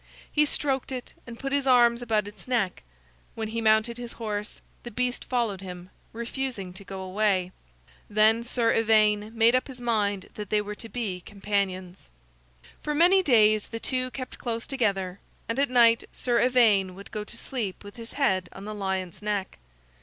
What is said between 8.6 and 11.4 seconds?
Ivaine made up his mind that they were to be